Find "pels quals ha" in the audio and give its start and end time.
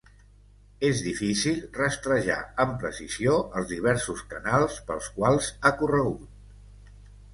4.89-5.77